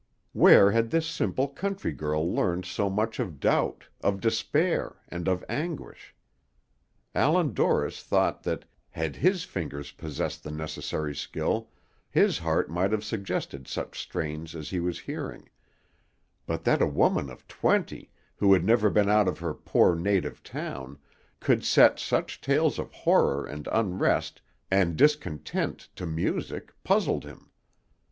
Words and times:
Where 0.33 0.71
had 0.71 0.89
this 0.89 1.05
simple 1.05 1.47
country 1.47 1.91
girl 1.91 2.33
learned 2.33 2.65
so 2.65 2.89
much 2.89 3.19
of 3.19 3.39
doubt, 3.39 3.85
of 4.03 4.19
despair, 4.19 4.95
and 5.09 5.27
of 5.27 5.45
anguish? 5.47 6.15
Allan 7.13 7.53
Dorris 7.53 8.01
thought 8.01 8.41
that 8.41 8.65
had 8.89 9.17
his 9.17 9.43
fingers 9.43 9.91
possessed 9.91 10.43
the 10.43 10.49
necessary 10.49 11.13
skill, 11.13 11.69
his 12.09 12.39
heart 12.39 12.67
might 12.67 12.91
have 12.91 13.03
suggested 13.03 13.67
such 13.67 13.99
strains 13.99 14.55
as 14.55 14.71
he 14.71 14.79
was 14.79 15.01
hearing; 15.01 15.49
but 16.47 16.63
that 16.63 16.81
a 16.81 16.87
woman 16.87 17.29
of 17.29 17.47
twenty, 17.47 18.09
who 18.37 18.53
had 18.53 18.63
never 18.65 18.89
been 18.89 19.07
out 19.07 19.27
of 19.27 19.37
her 19.37 19.53
poor 19.53 19.95
native 19.95 20.41
town, 20.41 20.97
could 21.39 21.63
set 21.63 21.99
such 21.99 22.41
tales 22.41 22.79
of 22.79 22.91
horror 22.91 23.45
and 23.45 23.67
unrest 23.71 24.41
and 24.71 24.97
discontent 24.97 25.89
to 25.95 26.07
music, 26.07 26.73
puzzled 26.83 27.23
him. 27.23 27.51